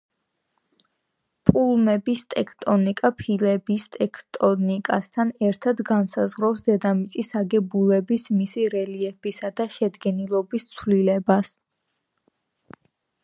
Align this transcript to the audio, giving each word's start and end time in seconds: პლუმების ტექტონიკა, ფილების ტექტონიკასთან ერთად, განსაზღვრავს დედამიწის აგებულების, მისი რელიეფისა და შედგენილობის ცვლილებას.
პლუმების 1.47 2.21
ტექტონიკა, 2.33 3.09
ფილების 3.19 3.83
ტექტონიკასთან 3.97 5.33
ერთად, 5.49 5.83
განსაზღვრავს 5.91 6.65
დედამიწის 6.69 7.29
აგებულების, 7.41 8.25
მისი 8.39 8.65
რელიეფისა 8.77 9.51
და 9.61 9.67
შედგენილობის 9.77 10.67
ცვლილებას. 10.73 11.53